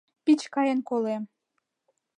[0.23, 1.23] Пич каен колем..